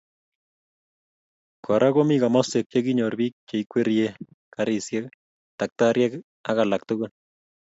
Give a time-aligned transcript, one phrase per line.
[1.65, 4.07] Kora komii komoswek che kinyor bik cheikwerie
[4.53, 5.05] karisiek,
[5.57, 6.13] taktariek
[6.49, 7.11] ak alak tukul